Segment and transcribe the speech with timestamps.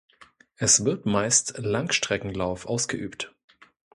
[0.55, 3.35] Es wird meist Langstreckenlauf ausgeübt.